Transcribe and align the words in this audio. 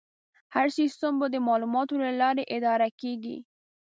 هر 0.55 0.67
سیستم 0.77 1.13
به 1.19 1.27
د 1.31 1.35
معلوماتو 1.47 1.95
له 2.05 2.09
لارې 2.21 2.43
اداره 2.55 2.87
کېږي. 3.01 3.37